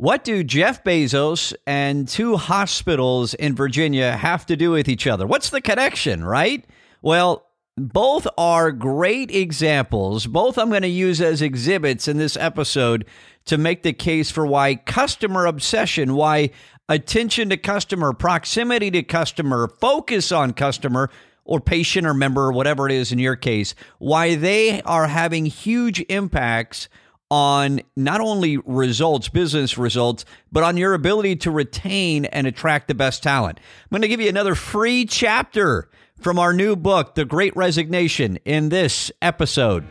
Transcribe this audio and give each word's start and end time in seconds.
What 0.00 0.22
do 0.22 0.44
Jeff 0.44 0.84
Bezos 0.84 1.52
and 1.66 2.06
two 2.06 2.36
hospitals 2.36 3.34
in 3.34 3.56
Virginia 3.56 4.12
have 4.12 4.46
to 4.46 4.56
do 4.56 4.70
with 4.70 4.88
each 4.88 5.08
other? 5.08 5.26
What's 5.26 5.50
the 5.50 5.60
connection, 5.60 6.22
right? 6.22 6.64
Well, 7.02 7.44
both 7.76 8.28
are 8.38 8.70
great 8.70 9.32
examples. 9.32 10.28
Both 10.28 10.56
I'm 10.56 10.68
going 10.70 10.82
to 10.82 10.88
use 10.88 11.20
as 11.20 11.42
exhibits 11.42 12.06
in 12.06 12.16
this 12.16 12.36
episode 12.36 13.06
to 13.46 13.58
make 13.58 13.82
the 13.82 13.92
case 13.92 14.30
for 14.30 14.46
why 14.46 14.76
customer 14.76 15.46
obsession, 15.46 16.14
why 16.14 16.50
attention 16.88 17.48
to 17.48 17.56
customer, 17.56 18.12
proximity 18.12 18.92
to 18.92 19.02
customer, 19.02 19.66
focus 19.80 20.30
on 20.30 20.52
customer, 20.52 21.10
or 21.44 21.60
patient 21.60 22.06
or 22.06 22.14
member, 22.14 22.42
or 22.42 22.52
whatever 22.52 22.86
it 22.86 22.92
is 22.92 23.10
in 23.10 23.18
your 23.18 23.34
case, 23.34 23.74
why 23.98 24.36
they 24.36 24.80
are 24.82 25.08
having 25.08 25.46
huge 25.46 26.04
impacts 26.08 26.88
on 27.30 27.80
not 27.96 28.20
only 28.20 28.56
results, 28.58 29.28
business 29.28 29.76
results, 29.76 30.24
but 30.50 30.62
on 30.62 30.76
your 30.76 30.94
ability 30.94 31.36
to 31.36 31.50
retain 31.50 32.24
and 32.26 32.46
attract 32.46 32.88
the 32.88 32.94
best 32.94 33.22
talent. 33.22 33.58
I'm 33.58 33.90
going 33.90 34.02
to 34.02 34.08
give 34.08 34.20
you 34.20 34.28
another 34.28 34.54
free 34.54 35.04
chapter 35.04 35.88
from 36.20 36.38
our 36.38 36.52
new 36.52 36.74
book, 36.74 37.14
The 37.14 37.24
Great 37.24 37.54
Resignation, 37.56 38.38
in 38.44 38.70
this 38.70 39.12
episode. 39.22 39.84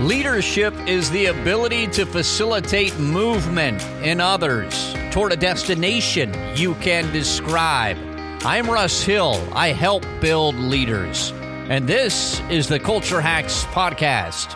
Leadership 0.00 0.74
is 0.88 1.10
the 1.10 1.26
ability 1.26 1.86
to 1.88 2.04
facilitate 2.04 2.98
movement 2.98 3.82
in 4.02 4.20
others 4.20 4.94
toward 5.10 5.32
a 5.32 5.36
destination 5.36 6.34
you 6.56 6.74
can 6.76 7.12
describe. 7.12 7.96
I'm 8.44 8.68
Russ 8.68 9.02
Hill. 9.02 9.40
I 9.52 9.68
help 9.68 10.04
build 10.20 10.56
leaders. 10.56 11.32
And 11.68 11.86
this 11.86 12.40
is 12.50 12.68
the 12.68 12.78
Culture 12.78 13.20
Hacks 13.20 13.64
Podcast. 13.66 14.54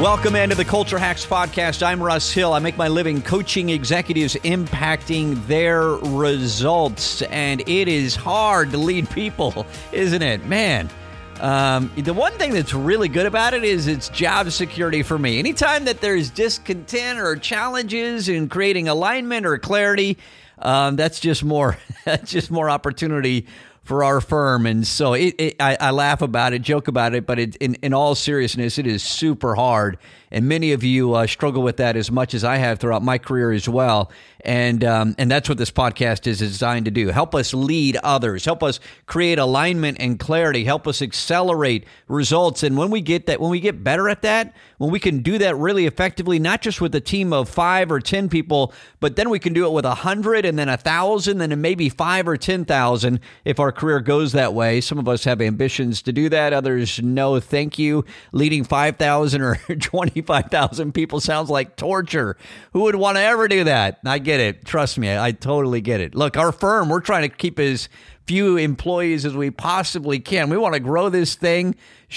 Welcome 0.00 0.34
into 0.34 0.56
the 0.56 0.64
Culture 0.64 0.98
Hacks 0.98 1.24
Podcast. 1.24 1.80
I'm 1.80 2.02
Russ 2.02 2.32
Hill. 2.32 2.52
I 2.52 2.58
make 2.58 2.76
my 2.76 2.88
living 2.88 3.22
coaching 3.22 3.68
executives 3.68 4.34
impacting 4.42 5.46
their 5.46 5.84
results. 5.84 7.22
And 7.22 7.60
it 7.68 7.86
is 7.86 8.16
hard 8.16 8.72
to 8.72 8.76
lead 8.76 9.08
people, 9.10 9.64
isn't 9.92 10.20
it? 10.20 10.44
Man. 10.46 10.90
Um, 11.40 11.92
the 11.96 12.12
one 12.12 12.32
thing 12.32 12.52
that's 12.52 12.74
really 12.74 13.08
good 13.08 13.24
about 13.24 13.54
it 13.54 13.62
is 13.62 13.86
it's 13.86 14.08
job 14.08 14.50
security 14.50 15.04
for 15.04 15.16
me. 15.16 15.38
Anytime 15.38 15.84
that 15.84 16.00
there's 16.00 16.28
discontent 16.28 17.20
or 17.20 17.36
challenges 17.36 18.28
in 18.28 18.48
creating 18.48 18.88
alignment 18.88 19.46
or 19.46 19.58
clarity, 19.58 20.18
um, 20.58 20.96
that's 20.96 21.20
just 21.20 21.44
more 21.44 21.78
that's 22.04 22.32
just 22.32 22.50
more 22.50 22.68
opportunity 22.68 23.46
for 23.84 24.02
our 24.02 24.20
firm. 24.20 24.66
And 24.66 24.86
so 24.86 25.12
it, 25.12 25.34
it, 25.38 25.56
I, 25.60 25.76
I, 25.78 25.90
laugh 25.90 26.22
about 26.22 26.54
it, 26.54 26.62
joke 26.62 26.88
about 26.88 27.14
it, 27.14 27.26
but 27.26 27.38
it, 27.38 27.56
in, 27.56 27.74
in 27.76 27.92
all 27.92 28.14
seriousness, 28.14 28.78
it 28.78 28.86
is 28.86 29.02
super 29.02 29.54
hard. 29.54 29.98
And 30.34 30.48
many 30.48 30.72
of 30.72 30.82
you 30.82 31.14
uh, 31.14 31.28
struggle 31.28 31.62
with 31.62 31.76
that 31.76 31.96
as 31.96 32.10
much 32.10 32.34
as 32.34 32.42
I 32.42 32.56
have 32.56 32.80
throughout 32.80 33.04
my 33.04 33.18
career 33.18 33.52
as 33.52 33.68
well. 33.68 34.10
And 34.40 34.84
um, 34.84 35.14
and 35.16 35.30
that's 35.30 35.48
what 35.48 35.58
this 35.58 35.70
podcast 35.70 36.26
is 36.26 36.40
designed 36.40 36.84
to 36.86 36.90
do. 36.90 37.08
Help 37.08 37.36
us 37.36 37.54
lead 37.54 37.96
others. 38.02 38.44
Help 38.44 38.62
us 38.62 38.80
create 39.06 39.38
alignment 39.38 39.98
and 40.00 40.18
clarity. 40.18 40.64
Help 40.64 40.88
us 40.88 41.00
accelerate 41.00 41.86
results. 42.08 42.64
And 42.64 42.76
when 42.76 42.90
we 42.90 43.00
get 43.00 43.26
that 43.26 43.40
when 43.40 43.50
we 43.50 43.60
get 43.60 43.84
better 43.84 44.08
at 44.08 44.22
that 44.22 44.52
when 44.78 44.90
we 44.90 44.98
can 44.98 45.20
do 45.20 45.38
that 45.38 45.56
really 45.56 45.86
effectively 45.86 46.38
not 46.40 46.60
just 46.60 46.80
with 46.80 46.94
a 46.96 47.00
team 47.00 47.32
of 47.32 47.48
five 47.48 47.90
or 47.90 48.00
ten 48.00 48.28
people 48.28 48.74
but 49.00 49.16
then 49.16 49.30
we 49.30 49.38
can 49.38 49.52
do 49.52 49.66
it 49.66 49.72
with 49.72 49.84
a 49.84 49.94
hundred 49.94 50.44
and 50.44 50.58
then 50.58 50.68
a 50.68 50.76
thousand 50.76 51.40
and 51.40 51.52
then 51.52 51.60
maybe 51.60 51.88
five 51.88 52.26
or 52.26 52.36
ten 52.36 52.64
thousand 52.64 53.20
if 53.44 53.60
our 53.60 53.70
career 53.70 54.00
goes 54.00 54.32
that 54.32 54.52
way. 54.52 54.80
Some 54.80 54.98
of 54.98 55.08
us 55.08 55.24
have 55.24 55.40
ambitions 55.40 56.02
to 56.02 56.12
do 56.12 56.28
that. 56.28 56.52
Others 56.52 57.00
no 57.02 57.38
thank 57.38 57.78
you. 57.78 58.04
Leading 58.32 58.64
5000 58.64 59.40
or 59.40 59.58
25000 60.26 60.92
people 60.92 61.20
sounds 61.20 61.50
like 61.50 61.76
torture 61.76 62.36
who 62.72 62.82
would 62.82 62.96
want 62.96 63.16
to 63.16 63.22
ever 63.22 63.48
do 63.48 63.64
that 63.64 63.98
i 64.06 64.18
get 64.18 64.40
it. 64.40 64.64
Trust 64.64 64.98
me, 64.98 65.16
I 65.16 65.32
totally 65.32 65.80
get 65.80 66.00
it. 66.00 66.14
Look, 66.14 66.36
our 66.36 66.52
firm, 66.52 66.88
we're 66.88 67.00
trying 67.00 67.28
to 67.28 67.34
keep 67.34 67.58
as 67.58 67.88
few 68.26 68.56
employees 68.56 69.26
as 69.26 69.34
we 69.34 69.50
possibly 69.50 70.18
can. 70.18 70.48
We 70.48 70.56
want 70.56 70.74
to 70.74 70.80
grow 70.80 71.08
this 71.08 71.34
thing 71.34 71.74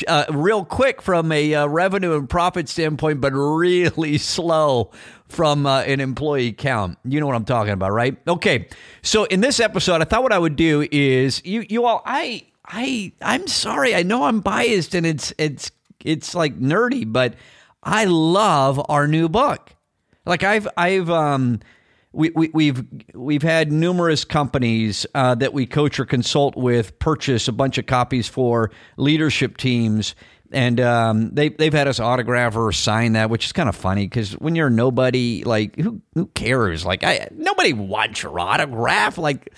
uh, 0.07 0.25
real 0.29 0.63
quick 0.63 1.01
from 1.01 1.31
a 1.31 1.53
uh, 1.53 1.67
revenue 1.67 2.15
and 2.15 2.29
profit 2.29 2.69
standpoint, 2.69 3.19
but 3.21 3.33
really 3.33 4.17
slow 4.17 4.91
from 5.27 5.65
uh, 5.65 5.81
an 5.81 5.99
employee 5.99 6.53
count. 6.53 6.97
You 7.03 7.19
know 7.19 7.27
what 7.27 7.35
I'm 7.35 7.45
talking 7.45 7.73
about, 7.73 7.91
right? 7.91 8.17
Okay. 8.27 8.67
So 9.01 9.25
in 9.25 9.41
this 9.41 9.59
episode, 9.59 10.01
I 10.01 10.05
thought 10.05 10.23
what 10.23 10.33
I 10.33 10.39
would 10.39 10.55
do 10.55 10.87
is 10.91 11.41
you 11.45 11.65
you 11.67 11.85
all 11.85 12.01
I 12.05 12.45
I 12.65 13.11
I'm 13.21 13.47
sorry. 13.47 13.93
I 13.93 14.03
know 14.03 14.23
I'm 14.23 14.39
biased 14.39 14.95
and 14.95 15.05
it's 15.05 15.33
it's 15.37 15.71
it's 16.05 16.33
like 16.33 16.57
nerdy, 16.57 17.11
but 17.11 17.33
I 17.83 18.05
love 18.05 18.83
our 18.89 19.07
new 19.07 19.29
book. 19.29 19.73
Like 20.25 20.43
I've 20.43 20.67
I've 20.77 21.09
um 21.09 21.59
we, 22.17 22.31
we, 22.31 22.49
we've 22.53 22.83
we've 23.13 23.43
had 23.43 23.71
numerous 23.71 24.25
companies 24.25 25.05
uh, 25.13 25.35
that 25.35 25.53
we 25.53 25.65
coach 25.65 25.99
or 25.99 26.05
consult 26.05 26.55
with 26.55 26.97
purchase 26.99 27.47
a 27.47 27.51
bunch 27.51 27.77
of 27.77 27.85
copies 27.85 28.27
for 28.27 28.71
leadership 28.97 29.57
teams, 29.57 30.15
and 30.51 30.79
um, 30.79 31.29
they 31.31 31.49
they've 31.49 31.73
had 31.73 31.87
us 31.87 31.99
autograph 31.99 32.55
or 32.55 32.71
sign 32.71 33.13
that, 33.13 33.29
which 33.29 33.45
is 33.45 33.51
kind 33.51 33.69
of 33.69 33.75
funny 33.75 34.05
because 34.05 34.31
when 34.33 34.55
you're 34.55 34.69
nobody, 34.69 35.43
like 35.43 35.75
who 35.75 36.01
who 36.15 36.25
cares? 36.27 36.85
Like 36.85 37.03
I 37.03 37.27
nobody 37.31 37.73
wants 37.73 38.23
your 38.23 38.39
autograph, 38.39 39.17
like. 39.17 39.53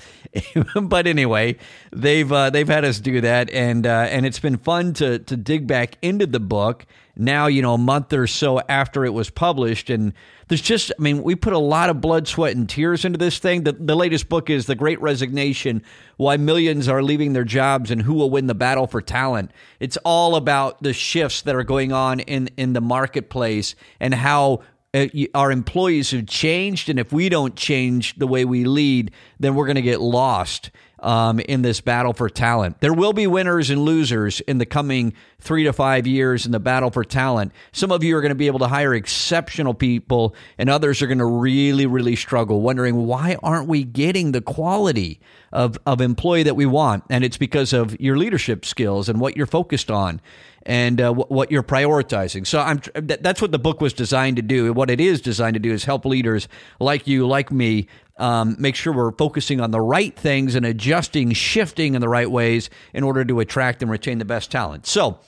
but 0.84 1.08
anyway, 1.08 1.58
they've 1.92 2.32
uh, 2.32 2.52
they've 2.52 2.68
had 2.68 2.86
us 2.86 3.00
do 3.00 3.20
that, 3.22 3.50
and 3.50 3.88
uh, 3.88 4.08
and 4.12 4.28
it's 4.28 4.38
been 4.38 4.58
fun 4.58 4.94
to 4.94 5.18
to 5.18 5.36
dig 5.36 5.66
back 5.66 5.98
into 6.04 6.28
the 6.28 6.40
book 6.40 6.86
now, 7.20 7.48
you 7.48 7.62
know, 7.62 7.74
a 7.74 7.78
month 7.78 8.14
or 8.14 8.26
so 8.28 8.62
after 8.70 9.04
it 9.04 9.14
was 9.14 9.30
published. 9.30 9.90
And 9.90 10.14
there's 10.48 10.62
just, 10.62 10.92
I 10.98 11.02
mean, 11.02 11.22
we 11.22 11.36
put 11.36 11.52
a 11.52 11.60
lot 11.60 11.90
of 11.90 12.00
blood, 12.00 12.28
sweat, 12.28 12.56
and 12.56 12.68
tears 12.68 13.04
into 13.04 13.18
this 13.18 13.40
thing. 13.40 13.66
The, 13.66 13.74
the 13.74 13.96
latest 13.96 14.30
book 14.30 14.50
is 14.50 14.66
The 14.66 14.76
Great 14.76 15.02
Resignation 15.02 15.84
Why 16.16 16.38
Millions 16.38 16.88
Are 16.88 17.04
Leaving 17.04 17.34
Their 17.34 17.44
Jobs 17.44 17.92
and 17.92 18.02
Who 18.02 18.14
Will 18.14 18.30
Win 18.30 18.48
the 18.48 18.56
Battle 18.56 18.88
for 18.88 19.02
Talent. 19.02 19.52
It's 19.82 19.98
all 19.98 20.38
about 20.38 20.82
the 20.82 20.94
shifts 20.94 21.42
that 21.42 21.56
are 21.56 21.64
going 21.66 21.92
on 21.92 22.22
in, 22.22 22.50
in 22.56 22.72
the 22.72 22.82
marketplace 22.82 23.76
and 24.00 24.14
how 24.14 24.62
our 25.36 25.52
employees 25.52 26.12
have 26.12 26.26
changed. 26.26 26.90
And 26.90 27.00
if 27.00 27.14
we 27.14 27.30
don't 27.30 27.56
change 27.56 28.16
the 28.16 28.28
way 28.28 28.46
we 28.46 28.66
lead, 28.66 29.12
then 29.40 29.56
we're 29.56 29.66
going 29.66 29.76
to 29.76 29.82
get 29.82 30.02
lost 30.02 30.72
um, 31.02 31.40
in 31.40 31.62
this 31.62 31.82
battle 31.82 32.14
for 32.14 32.30
talent. 32.30 32.82
There 32.82 32.94
will 32.94 33.14
be 33.14 33.28
winners 33.28 33.70
and 33.70 33.82
losers 33.82 34.42
in 34.42 34.58
the 34.58 34.66
coming 34.66 35.14
three 35.40 35.64
to 35.64 35.74
five 35.74 36.08
years 36.08 36.46
in 36.46 36.52
the 36.52 36.60
battle 36.60 36.92
for 36.92 37.04
talent. 37.04 37.52
Some 37.72 37.92
of 37.92 38.04
you 38.04 38.18
are 38.18 38.22
going 38.22 38.30
to 38.30 38.36
be 38.36 38.48
able 38.48 38.60
to 38.60 38.68
hire 38.68 38.94
exceptional 38.94 39.74
people, 39.74 40.36
and 40.58 40.70
others 40.70 41.02
are 41.02 41.08
going 41.08 41.20
to 41.20 41.26
really, 41.26 41.86
really 41.86 42.16
struggle, 42.16 42.62
wondering 42.62 43.06
why 43.06 43.38
aren't 43.42 43.68
we 43.68 43.84
getting 43.84 44.32
the 44.32 44.42
quality 44.42 45.20
of, 45.52 45.78
of 45.86 46.02
employee 46.02 46.44
that 46.44 46.56
we 46.56 46.66
want? 46.66 47.04
And 47.10 47.24
it's 47.24 47.38
because 47.38 47.74
of 47.74 48.00
your 48.00 48.18
leadership 48.18 48.66
skills 48.66 49.08
and 49.08 49.22
what 49.22 49.38
you're 49.38 49.46
focused 49.46 49.90
on 49.90 50.20
and 50.70 51.02
uh, 51.02 51.12
what 51.12 51.52
you're 51.52 51.64
prioritizing. 51.64 52.46
So 52.46 52.60
I'm 52.60 52.80
that's 52.94 53.42
what 53.42 53.52
the 53.52 53.58
book 53.58 53.82
was 53.82 53.92
designed 53.92 54.36
to 54.36 54.44
do. 54.44 54.72
What 54.72 54.92
it 54.92 55.02
is 55.02 55.20
designed 55.20 55.56
to 55.56 55.60
do 55.60 55.74
is 55.74 55.84
help 55.84 56.06
leaders 56.06 56.48
like 56.80 57.08
you, 57.08 57.28
like 57.28 57.52
me, 57.52 57.88
um, 58.18 58.56
make 58.60 58.76
sure 58.76 58.94
we're 58.94 59.12
focusing 59.14 59.60
on 59.60 59.72
the 59.72 59.82
right 59.82 60.16
things 60.16 60.54
and 60.54 60.68
adjusting, 60.68 61.34
shifting 61.34 61.96
in 61.96 62.02
the 62.02 62.08
right 62.08 62.30
ways 62.30 62.70
in 62.94 63.04
order 63.04 63.26
to 63.26 63.40
attract 63.40 63.82
and 63.82 63.90
retain 63.90 64.20
the 64.20 64.26
best 64.26 64.52
talent. 64.52 64.86
So, 64.86 65.20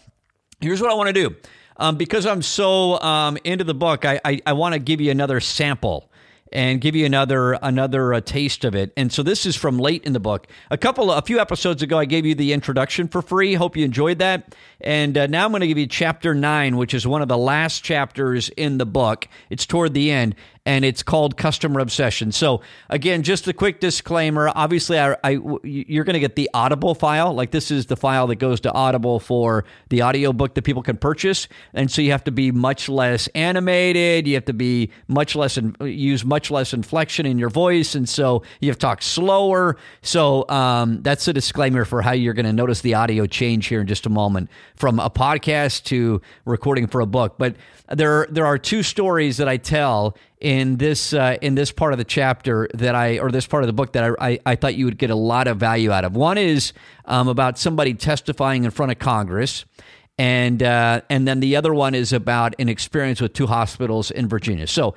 here's 0.59 0.79
what 0.79 0.91
I 0.91 0.94
want 0.94 1.07
to 1.07 1.13
do. 1.13 1.35
Um, 1.78 1.96
because 1.96 2.28
I'm 2.28 2.44
so 2.44 3.00
um, 3.02 3.40
into 3.44 3.63
the 3.63 3.73
book, 3.73 4.06
I, 4.06 4.22
I, 4.23 4.40
I 4.46 4.53
want 4.53 4.73
to 4.73 4.79
give 4.79 5.02
you 5.02 5.09
another 5.09 5.40
sample 5.40 6.11
and 6.52 6.82
give 6.82 6.96
you 6.96 7.06
another 7.06 7.54
another 7.54 8.14
uh, 8.14 8.22
taste 8.22 8.66
of 8.66 8.76
it. 8.76 8.92
And 8.98 9.12
so 9.12 9.24
this 9.24 9.46
is 9.46 9.56
from 9.56 9.78
late 9.78 10.04
in 10.04 10.14
the 10.14 10.20
book. 10.20 10.48
A 10.70 10.78
couple, 10.78 11.12
a 11.12 11.22
few 11.22 11.40
episodes 11.40 11.82
ago, 11.82 11.98
I 11.98 12.06
gave 12.06 12.26
you 12.26 12.36
the 12.36 12.54
introduction 12.54 13.08
for 13.08 13.22
free. 13.22 13.54
Hope 13.54 13.78
you 13.78 13.86
enjoyed 13.86 14.20
that. 14.20 14.56
And 14.82 15.18
uh, 15.18 15.28
now 15.28 15.46
I'm 15.46 15.52
going 15.52 15.62
to 15.62 15.68
give 15.68 15.78
you 15.78 15.88
chapter 15.88 16.34
nine, 16.34 16.78
which 16.78 16.94
is 16.94 17.08
one 17.08 17.22
of 17.22 17.28
the 17.28 17.38
last 17.38 17.84
chapters 17.84 18.50
in 18.50 18.78
the 18.78 18.86
book. 18.86 19.28
It's 19.50 19.66
toward 19.66 19.94
the 19.94 20.12
end, 20.12 20.36
and 20.66 20.85
it's 20.85 21.02
called 21.02 21.37
Customer 21.37 21.79
Obsession. 21.79 22.31
So 22.31 22.61
again, 22.90 23.23
just 23.23 23.47
a 23.47 23.53
quick 23.53 23.79
disclaimer. 23.79 24.52
Obviously, 24.53 24.99
I, 24.99 25.16
I 25.23 25.40
you're 25.63 26.03
going 26.03 26.13
to 26.13 26.19
get 26.19 26.35
the 26.35 26.49
Audible 26.53 26.93
file. 26.93 27.34
Like 27.34 27.52
this 27.52 27.72
is 27.72 27.87
the 27.87 27.97
file 27.97 28.28
that 28.28 28.35
goes 28.35 28.59
to 28.61 28.72
Audible 28.72 29.19
for 29.19 29.66
the 29.90 30.03
audiobook 30.03 30.53
that 30.55 30.61
people 30.61 30.84
can 30.84 30.97
purchase, 30.97 31.47
and 31.73 31.90
so 31.90 32.02
you 32.02 32.11
have 32.11 32.23
to 32.25 32.31
be 32.31 32.52
much 32.52 32.90
less 32.90 33.28
animated. 33.29 34.28
You 34.28 34.35
have 34.35 34.46
to 34.46 34.53
be 34.53 34.91
much 35.08 35.35
less 35.35 35.58
and 35.58 35.75
use 35.81 36.23
much 36.23 36.52
less 36.52 36.73
inflection 36.73 37.25
in 37.25 37.40
your 37.40 37.49
voice, 37.49 37.96
and 37.96 38.08
so 38.08 38.43
you 38.59 38.69
have 38.69 38.78
to 38.78 38.81
talk 38.81 39.02
slower. 39.02 39.78
So 40.03 40.47
um, 40.49 41.02
that's 41.02 41.28
a 41.28 41.34
disclaimer 41.34 41.85
for 41.85 42.02
how 42.03 42.11
you're 42.11 42.35
going 42.35 42.46
to 42.46 42.53
notice 42.53 42.81
the 42.81 42.93
audio 42.93 43.25
change 43.25 43.67
here 43.67 43.81
in 43.81 43.87
just 43.87 44.05
a 44.05 44.09
moment 44.09 44.49
from 44.75 44.99
a 44.99 45.09
podcast 45.09 45.85
to 45.85 46.22
recording 46.46 46.85
for 46.85 47.02
a 47.02 47.08
book. 47.08 47.35
But 47.40 47.55
there 47.90 48.28
there 48.29 48.46
are 48.46 48.59
two 48.59 48.84
stories 48.84 49.37
that 49.37 49.47
I 49.47 49.58
tell 49.58 50.16
in 50.41 50.78
this 50.78 51.14
uh, 51.14 51.38
in 51.41 51.55
this 51.55 51.72
part 51.72 51.93
of 51.93 51.99
the 51.99 52.03
chapter 52.03 52.67
that 52.73 52.96
I 52.96 53.20
or 53.20 53.32
this 53.32 53.47
part 53.47 53.64
of 53.64 53.67
the 53.67 53.73
book 53.73 53.93
that 53.93 54.03
I, 54.03 54.32
I, 54.32 54.40
I 54.46 54.55
thought 54.55 54.76
you 54.76 54.85
would 54.85 54.97
get 54.97 55.09
a 55.09 55.16
lot 55.16 55.47
of 55.47 55.58
value 55.58 55.91
out 55.91 56.03
of. 56.03 56.16
One 56.16 56.38
is 56.38 56.73
um, 57.05 57.28
about 57.28 57.58
somebody 57.58 57.93
testifying 57.93 58.64
in 58.64 58.72
front 58.72 58.91
of 58.91 58.99
Congress. 58.99 59.66
and 60.17 60.61
uh, 60.61 61.02
and 61.09 61.28
then 61.28 61.40
the 61.40 61.55
other 61.55 61.73
one 61.73 61.96
is 61.96 62.14
about 62.14 62.53
an 62.59 62.70
experience 62.70 63.22
with 63.22 63.34
two 63.34 63.47
hospitals 63.47 64.11
in 64.11 64.28
Virginia. 64.28 64.67
So 64.67 64.93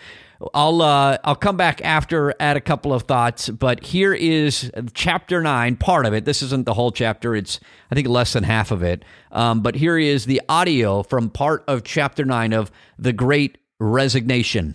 I'll 0.52 0.82
uh, 0.82 1.16
I'll 1.24 1.36
come 1.36 1.56
back 1.56 1.80
after 1.82 2.34
add 2.40 2.56
a 2.56 2.60
couple 2.60 2.92
of 2.92 3.04
thoughts, 3.04 3.48
but 3.48 3.84
here 3.84 4.12
is 4.12 4.70
chapter 4.92 5.40
nine, 5.40 5.76
part 5.76 6.04
of 6.04 6.12
it. 6.12 6.24
This 6.24 6.42
isn't 6.42 6.66
the 6.66 6.74
whole 6.74 6.92
chapter; 6.92 7.34
it's 7.34 7.60
I 7.90 7.94
think 7.94 8.08
less 8.08 8.32
than 8.34 8.44
half 8.44 8.70
of 8.70 8.82
it. 8.82 9.04
Um, 9.32 9.62
but 9.62 9.76
here 9.76 9.96
is 9.96 10.26
the 10.26 10.42
audio 10.48 11.02
from 11.02 11.30
part 11.30 11.64
of 11.68 11.84
chapter 11.84 12.24
nine 12.24 12.52
of 12.52 12.70
the 12.98 13.12
Great 13.12 13.58
Resignation. 13.80 14.74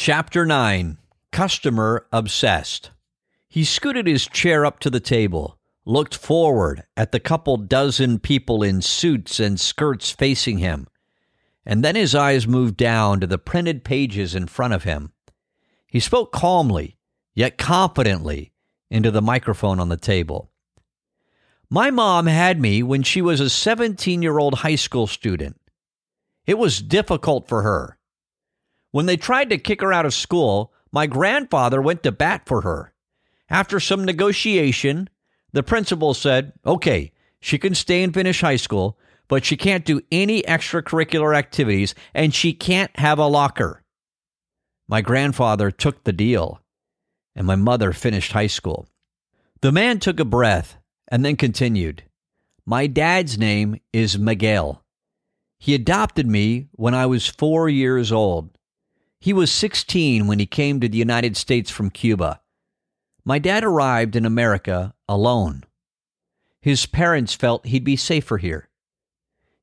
Chapter 0.00 0.46
nine: 0.46 0.98
Customer 1.32 2.06
obsessed. 2.12 2.92
He 3.48 3.64
scooted 3.64 4.06
his 4.06 4.28
chair 4.28 4.64
up 4.64 4.78
to 4.78 4.90
the 4.90 5.00
table 5.00 5.58
looked 5.84 6.14
forward 6.14 6.84
at 6.96 7.10
the 7.10 7.18
couple 7.18 7.56
dozen 7.56 8.20
people 8.20 8.62
in 8.62 8.80
suits 8.80 9.40
and 9.40 9.58
skirts 9.58 10.12
facing 10.12 10.58
him, 10.58 10.86
and 11.66 11.82
then 11.82 11.96
his 11.96 12.14
eyes 12.14 12.46
moved 12.46 12.76
down 12.76 13.18
to 13.18 13.26
the 13.26 13.38
printed 13.38 13.82
pages 13.82 14.36
in 14.36 14.46
front 14.46 14.72
of 14.72 14.84
him. 14.84 15.12
He 15.88 15.98
spoke 15.98 16.30
calmly, 16.30 16.96
yet 17.34 17.58
confidently, 17.58 18.52
into 18.88 19.10
the 19.10 19.20
microphone 19.20 19.80
on 19.80 19.88
the 19.88 19.96
table. 19.96 20.52
My 21.68 21.90
mom 21.90 22.26
had 22.26 22.60
me 22.60 22.84
when 22.84 23.02
she 23.02 23.20
was 23.20 23.40
a 23.40 23.50
17 23.50 24.22
year 24.22 24.38
old 24.38 24.60
high 24.60 24.76
school 24.76 25.08
student. 25.08 25.60
It 26.46 26.56
was 26.56 26.80
difficult 26.80 27.48
for 27.48 27.62
her. 27.62 27.97
When 28.90 29.06
they 29.06 29.16
tried 29.16 29.50
to 29.50 29.58
kick 29.58 29.80
her 29.80 29.92
out 29.92 30.06
of 30.06 30.14
school, 30.14 30.72
my 30.92 31.06
grandfather 31.06 31.82
went 31.82 32.02
to 32.02 32.12
bat 32.12 32.42
for 32.46 32.62
her. 32.62 32.94
After 33.50 33.80
some 33.80 34.04
negotiation, 34.04 35.08
the 35.52 35.62
principal 35.62 36.14
said, 36.14 36.52
okay, 36.64 37.12
she 37.40 37.58
can 37.58 37.74
stay 37.74 38.02
and 38.02 38.12
finish 38.12 38.40
high 38.40 38.56
school, 38.56 38.98
but 39.28 39.44
she 39.44 39.56
can't 39.56 39.84
do 39.84 40.00
any 40.10 40.42
extracurricular 40.42 41.36
activities 41.36 41.94
and 42.14 42.34
she 42.34 42.52
can't 42.52 42.94
have 42.98 43.18
a 43.18 43.26
locker. 43.26 43.82
My 44.88 45.02
grandfather 45.02 45.70
took 45.70 46.04
the 46.04 46.14
deal, 46.14 46.62
and 47.36 47.46
my 47.46 47.56
mother 47.56 47.92
finished 47.92 48.32
high 48.32 48.46
school. 48.46 48.88
The 49.60 49.72
man 49.72 49.98
took 49.98 50.18
a 50.18 50.24
breath 50.24 50.78
and 51.08 51.24
then 51.24 51.36
continued, 51.36 52.04
My 52.64 52.86
dad's 52.86 53.38
name 53.38 53.80
is 53.92 54.18
Miguel. 54.18 54.82
He 55.58 55.74
adopted 55.74 56.26
me 56.26 56.68
when 56.72 56.94
I 56.94 57.06
was 57.06 57.26
four 57.26 57.68
years 57.68 58.10
old. 58.12 58.50
He 59.20 59.32
was 59.32 59.50
16 59.50 60.26
when 60.26 60.38
he 60.38 60.46
came 60.46 60.80
to 60.80 60.88
the 60.88 60.98
United 60.98 61.36
States 61.36 61.70
from 61.70 61.90
Cuba. 61.90 62.40
My 63.24 63.38
dad 63.38 63.64
arrived 63.64 64.14
in 64.14 64.24
America 64.24 64.94
alone. 65.08 65.64
His 66.60 66.86
parents 66.86 67.34
felt 67.34 67.66
he'd 67.66 67.84
be 67.84 67.96
safer 67.96 68.38
here. 68.38 68.68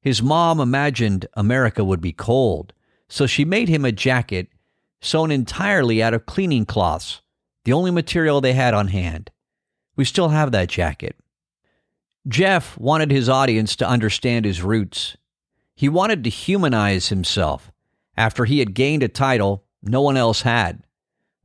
His 0.02 0.22
mom 0.22 0.60
imagined 0.60 1.26
America 1.34 1.84
would 1.84 2.02
be 2.02 2.12
cold, 2.12 2.74
so 3.08 3.26
she 3.26 3.46
made 3.46 3.70
him 3.70 3.86
a 3.86 3.92
jacket 3.92 4.50
sewn 5.02 5.32
entirely 5.32 6.02
out 6.02 6.14
of 6.14 6.26
cleaning 6.26 6.66
cloths, 6.66 7.22
the 7.64 7.74
only 7.74 7.92
material 7.92 8.42
they 8.42 8.54
had 8.54 8.74
on 8.74 8.90
hand. 8.90 9.32
We 9.96 10.06
still 10.06 10.30
have 10.30 10.52
that 10.52 10.70
jacket. 10.70 11.16
Jeff 12.28 12.78
wanted 12.78 13.12
his 13.12 13.30
audience 13.30 13.76
to 13.78 13.88
understand 13.88 14.46
his 14.46 14.62
roots. 14.62 15.16
He 15.76 15.88
wanted 15.88 16.24
to 16.24 16.30
humanize 16.30 17.10
himself 17.10 17.72
after 18.18 18.46
he 18.46 18.60
had 18.60 18.74
gained 18.74 19.04
a 19.04 19.08
title 19.08 19.66
no 19.82 20.02
one 20.02 20.18
else 20.18 20.42
had 20.42 20.84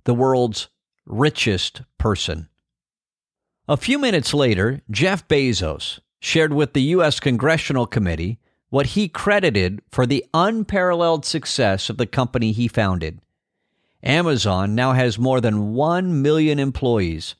the 0.04 0.14
world's 0.14 0.68
richest 1.06 1.82
person. 1.98 2.48
A 3.68 3.76
few 3.76 3.98
minutes 3.98 4.32
later, 4.32 4.80
Jeff 4.90 5.28
Bezos 5.28 6.00
shared 6.20 6.52
with 6.52 6.72
the 6.72 6.82
U.S. 6.82 7.20
Congressional 7.20 7.86
Committee 7.86 8.38
what 8.70 8.86
he 8.86 9.08
credited 9.08 9.82
for 9.90 10.06
the 10.06 10.24
unparalleled 10.32 11.24
success 11.24 11.90
of 11.90 11.96
the 11.96 12.06
company 12.06 12.52
he 12.52 12.68
founded. 12.68 13.20
Amazon 14.02 14.74
now 14.74 14.92
has 14.92 15.18
more 15.18 15.40
than 15.40 15.74
1 15.74 16.22
million 16.22 16.58
employees. 16.58 17.34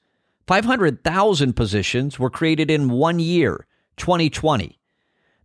500,000 0.46 1.54
positions 1.54 2.18
were 2.18 2.30
created 2.30 2.70
in 2.70 2.90
one 2.90 3.20
year, 3.20 3.66
2020. 3.96 4.79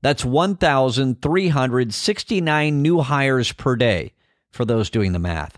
That's 0.06 0.24
1,369 0.24 2.81
new 2.84 3.02
hires 3.02 3.52
per 3.52 3.75
day 3.75 4.13
for 4.52 4.63
those 4.63 4.92
doing 4.92 5.13
the 5.13 5.19
math. 5.19 5.57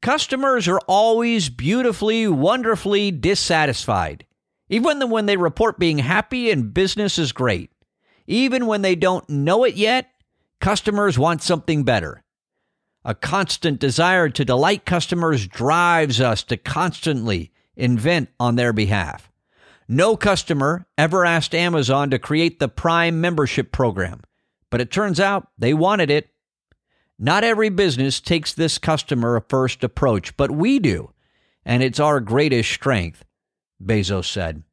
Customers 0.00 0.66
are 0.68 0.80
always 0.88 1.50
beautifully, 1.50 2.26
wonderfully 2.26 3.10
dissatisfied, 3.10 4.24
even 4.70 5.10
when 5.10 5.26
they 5.26 5.36
report 5.36 5.78
being 5.78 5.98
happy 5.98 6.50
and 6.50 6.72
business 6.72 7.18
is 7.18 7.32
great. 7.32 7.70
Even 8.26 8.64
when 8.64 8.80
they 8.80 8.94
don't 8.94 9.28
know 9.28 9.64
it 9.64 9.74
yet, 9.74 10.10
customers 10.58 11.18
want 11.18 11.42
something 11.42 11.84
better. 11.84 12.22
A 13.04 13.14
constant 13.14 13.80
desire 13.80 14.30
to 14.30 14.46
delight 14.46 14.86
customers 14.86 15.46
drives 15.46 16.22
us 16.22 16.42
to 16.44 16.56
constantly 16.56 17.52
invent 17.76 18.30
on 18.40 18.56
their 18.56 18.72
behalf. 18.72 19.30
No 19.88 20.16
customer 20.16 20.86
ever 20.96 21.24
asked 21.24 21.54
Amazon 21.54 22.10
to 22.10 22.18
create 22.18 22.58
the 22.58 22.68
Prime 22.68 23.20
membership 23.20 23.72
program, 23.72 24.22
but 24.70 24.80
it 24.80 24.90
turns 24.90 25.20
out 25.20 25.48
they 25.58 25.74
wanted 25.74 26.10
it 26.10 26.30
not 27.18 27.44
every 27.44 27.68
business 27.68 28.20
takes 28.20 28.52
this 28.52 28.78
customer 28.78 29.44
first 29.48 29.84
approach, 29.84 30.36
but 30.36 30.50
we 30.50 30.78
do, 30.78 31.12
and 31.64 31.82
it's 31.82 32.00
our 32.00 32.18
greatest 32.20 32.70
strength, 32.72 33.24
Bezos 33.82 34.24
said. 34.24 34.64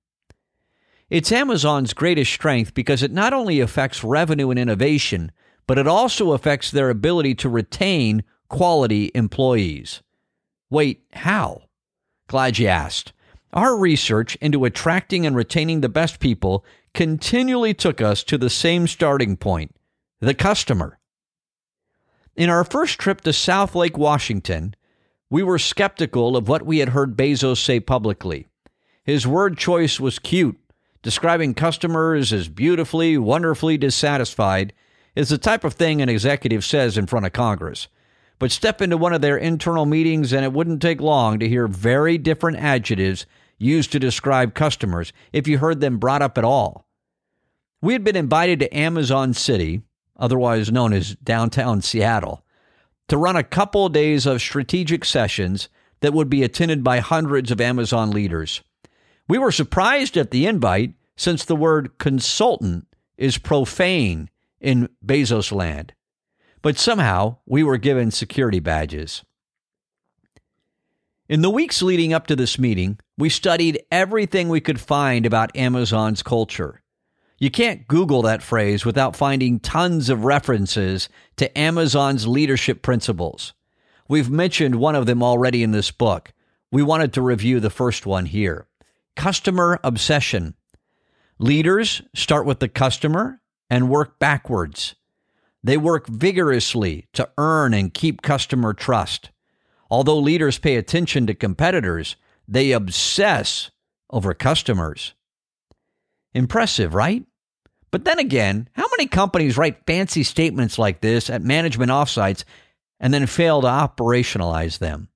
It's 1.09 1.31
Amazon's 1.31 1.93
greatest 1.93 2.31
strength 2.31 2.73
because 2.73 3.03
it 3.03 3.11
not 3.11 3.33
only 3.33 3.59
affects 3.59 4.03
revenue 4.03 4.49
and 4.49 4.57
innovation, 4.57 5.31
but 5.67 5.77
it 5.77 5.87
also 5.87 6.31
affects 6.31 6.71
their 6.71 6.89
ability 6.89 7.35
to 7.35 7.49
retain 7.49 8.23
quality 8.49 9.11
employees. 9.13 10.01
Wait, 10.69 11.03
how? 11.13 11.63
Glad 12.27 12.57
you 12.57 12.67
asked. 12.67 13.13
Our 13.53 13.75
research 13.75 14.35
into 14.37 14.63
attracting 14.63 15.25
and 15.25 15.35
retaining 15.35 15.81
the 15.81 15.89
best 15.89 16.19
people 16.19 16.63
continually 16.93 17.73
took 17.73 17.99
us 17.99 18.23
to 18.23 18.37
the 18.37 18.49
same 18.49 18.87
starting 18.87 19.35
point 19.37 19.75
the 20.21 20.33
customer. 20.33 20.99
In 22.35 22.49
our 22.49 22.63
first 22.63 22.99
trip 22.99 23.21
to 23.21 23.33
South 23.33 23.75
Lake, 23.75 23.97
Washington, 23.97 24.75
we 25.29 25.43
were 25.43 25.59
skeptical 25.59 26.37
of 26.37 26.47
what 26.47 26.65
we 26.65 26.77
had 26.77 26.89
heard 26.89 27.17
Bezos 27.17 27.57
say 27.57 27.79
publicly. 27.79 28.47
His 29.03 29.25
word 29.25 29.57
choice 29.57 29.99
was 29.99 30.19
cute, 30.19 30.59
describing 31.01 31.55
customers 31.55 32.31
as 32.31 32.47
beautifully, 32.47 33.17
wonderfully 33.17 33.77
dissatisfied 33.77 34.73
is 35.15 35.29
the 35.29 35.37
type 35.37 35.63
of 35.63 35.73
thing 35.73 36.01
an 36.01 36.09
executive 36.09 36.63
says 36.63 36.97
in 36.97 37.07
front 37.07 37.25
of 37.25 37.33
Congress. 37.33 37.87
But 38.39 38.51
step 38.51 38.81
into 38.81 38.97
one 38.97 39.13
of 39.13 39.21
their 39.21 39.37
internal 39.37 39.85
meetings, 39.85 40.31
and 40.33 40.45
it 40.45 40.53
wouldn't 40.53 40.81
take 40.81 41.01
long 41.01 41.39
to 41.39 41.49
hear 41.49 41.67
very 41.67 42.17
different 42.17 42.57
adjectives 42.57 43.25
used 43.61 43.91
to 43.91 43.99
describe 43.99 44.53
customers 44.53 45.13
if 45.31 45.47
you 45.47 45.59
heard 45.59 45.79
them 45.79 45.97
brought 45.97 46.21
up 46.21 46.37
at 46.37 46.43
all. 46.43 46.87
We 47.81 47.93
had 47.93 48.03
been 48.03 48.15
invited 48.15 48.59
to 48.59 48.75
Amazon 48.75 49.33
City, 49.33 49.81
otherwise 50.17 50.71
known 50.71 50.93
as 50.93 51.15
downtown 51.15 51.81
Seattle, 51.81 52.43
to 53.07 53.17
run 53.17 53.35
a 53.35 53.43
couple 53.43 53.85
of 53.85 53.93
days 53.93 54.25
of 54.25 54.41
strategic 54.41 55.05
sessions 55.05 55.69
that 56.01 56.13
would 56.13 56.29
be 56.29 56.43
attended 56.43 56.83
by 56.83 56.99
hundreds 56.99 57.51
of 57.51 57.61
Amazon 57.61 58.11
leaders. 58.11 58.61
We 59.27 59.37
were 59.37 59.51
surprised 59.51 60.17
at 60.17 60.31
the 60.31 60.45
invite 60.45 60.93
since 61.15 61.45
the 61.45 61.55
word 61.55 61.97
consultant 61.97 62.87
is 63.17 63.37
profane 63.37 64.29
in 64.59 64.89
Bezos 65.05 65.51
land. 65.51 65.93
But 66.61 66.77
somehow 66.77 67.37
we 67.45 67.63
were 67.63 67.77
given 67.77 68.11
security 68.11 68.59
badges. 68.59 69.23
In 71.31 71.41
the 71.41 71.49
weeks 71.49 71.81
leading 71.81 72.11
up 72.11 72.27
to 72.27 72.35
this 72.35 72.59
meeting, 72.59 72.99
we 73.17 73.29
studied 73.29 73.81
everything 73.89 74.49
we 74.49 74.59
could 74.59 74.81
find 74.81 75.25
about 75.25 75.55
Amazon's 75.55 76.21
culture. 76.21 76.81
You 77.39 77.49
can't 77.49 77.87
Google 77.87 78.21
that 78.23 78.43
phrase 78.43 78.83
without 78.83 79.15
finding 79.15 79.61
tons 79.61 80.09
of 80.09 80.25
references 80.25 81.07
to 81.37 81.57
Amazon's 81.57 82.27
leadership 82.27 82.81
principles. 82.81 83.53
We've 84.09 84.29
mentioned 84.29 84.75
one 84.75 84.93
of 84.93 85.05
them 85.05 85.23
already 85.23 85.63
in 85.63 85.71
this 85.71 85.89
book. 85.89 86.33
We 86.69 86.83
wanted 86.83 87.13
to 87.13 87.21
review 87.21 87.61
the 87.61 87.69
first 87.69 88.05
one 88.05 88.25
here 88.25 88.67
customer 89.15 89.79
obsession. 89.85 90.55
Leaders 91.39 92.01
start 92.13 92.45
with 92.45 92.59
the 92.59 92.67
customer 92.67 93.39
and 93.69 93.87
work 93.87 94.19
backwards. 94.19 94.95
They 95.63 95.77
work 95.77 96.07
vigorously 96.07 97.07
to 97.13 97.29
earn 97.37 97.73
and 97.73 97.93
keep 97.93 98.21
customer 98.21 98.73
trust. 98.73 99.30
Although 99.91 100.19
leaders 100.19 100.57
pay 100.57 100.77
attention 100.77 101.27
to 101.27 101.33
competitors, 101.33 102.15
they 102.47 102.71
obsess 102.71 103.71
over 104.09 104.33
customers. 104.33 105.13
Impressive, 106.33 106.93
right? 106.93 107.25
But 107.91 108.05
then 108.05 108.17
again, 108.17 108.69
how 108.73 108.85
many 108.97 109.07
companies 109.07 109.57
write 109.57 109.85
fancy 109.85 110.23
statements 110.23 110.79
like 110.79 111.01
this 111.01 111.29
at 111.29 111.41
management 111.41 111.91
offsites 111.91 112.45
and 113.01 113.13
then 113.13 113.27
fail 113.27 113.59
to 113.61 113.67
operationalize 113.67 114.79
them? 114.79 115.09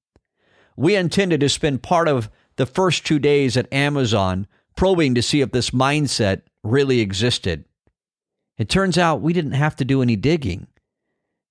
We 0.76 0.98
intended 0.98 1.40
to 1.40 1.48
spend 1.48 1.82
part 1.82 2.10
of 2.10 2.30
the 2.58 2.66
first 2.66 3.06
two 3.06 3.18
days 3.18 3.56
at 3.56 3.72
Amazon 3.72 4.46
probing 4.76 5.16
to 5.16 5.22
see 5.22 5.40
if 5.40 5.54
this 5.54 5.70
mindset 5.70 6.42
really 6.66 7.00
existed. 7.00 7.64
It 8.58 8.68
turns 8.68 8.98
out 8.98 9.22
we 9.22 9.32
didn't 9.32 9.54
have 9.54 9.78
to 9.78 9.86
do 9.86 10.02
any 10.02 10.18
digging. 10.18 10.68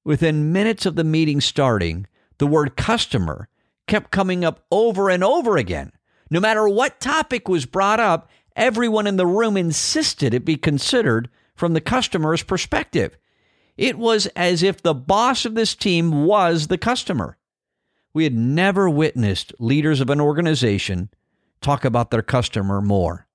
Within 0.04 0.52
minutes 0.52 0.84
of 0.84 0.96
the 0.96 1.04
meeting 1.04 1.40
starting, 1.40 2.06
the 2.38 2.46
word 2.46 2.76
customer 2.76 3.48
kept 3.86 4.10
coming 4.10 4.44
up 4.44 4.64
over 4.70 5.10
and 5.10 5.22
over 5.22 5.56
again. 5.56 5.92
No 6.30 6.40
matter 6.40 6.68
what 6.68 7.00
topic 7.00 7.48
was 7.48 7.66
brought 7.66 8.00
up, 8.00 8.30
everyone 8.56 9.06
in 9.06 9.16
the 9.16 9.26
room 9.26 9.56
insisted 9.56 10.34
it 10.34 10.44
be 10.44 10.56
considered 10.56 11.28
from 11.54 11.74
the 11.74 11.80
customer's 11.80 12.42
perspective. 12.42 13.16
It 13.76 13.98
was 13.98 14.26
as 14.36 14.62
if 14.62 14.82
the 14.82 14.94
boss 14.94 15.44
of 15.44 15.54
this 15.54 15.74
team 15.74 16.24
was 16.24 16.68
the 16.68 16.78
customer. 16.78 17.36
We 18.12 18.24
had 18.24 18.34
never 18.34 18.88
witnessed 18.88 19.52
leaders 19.58 20.00
of 20.00 20.10
an 20.10 20.20
organization 20.20 21.10
talk 21.60 21.84
about 21.84 22.10
their 22.10 22.22
customer 22.22 22.80
more. 22.80 23.26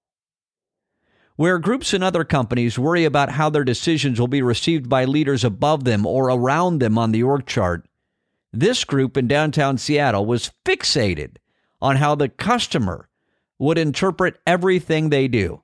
Where 1.35 1.57
groups 1.57 1.93
and 1.93 2.03
other 2.03 2.23
companies 2.23 2.79
worry 2.79 3.05
about 3.05 3.31
how 3.31 3.49
their 3.49 3.63
decisions 3.63 4.19
will 4.19 4.27
be 4.27 4.41
received 4.41 4.89
by 4.89 5.05
leaders 5.05 5.43
above 5.43 5.83
them 5.83 6.05
or 6.05 6.29
around 6.29 6.79
them 6.79 6.97
on 6.97 7.11
the 7.11 7.23
org 7.23 7.45
chart, 7.45 7.87
this 8.51 8.83
group 8.83 9.15
in 9.17 9.27
downtown 9.27 9.77
Seattle 9.77 10.25
was 10.25 10.51
fixated 10.65 11.37
on 11.81 11.97
how 11.97 12.15
the 12.15 12.29
customer 12.29 13.09
would 13.57 13.77
interpret 13.77 14.39
everything 14.47 15.09
they 15.09 15.27
do. 15.27 15.63